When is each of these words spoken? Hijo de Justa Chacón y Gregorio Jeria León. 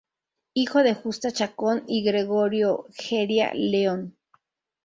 Hijo 0.55 0.81
de 0.81 0.95
Justa 0.95 1.31
Chacón 1.31 1.83
y 1.85 2.03
Gregorio 2.03 2.87
Jeria 2.89 3.53
León. 3.53 4.17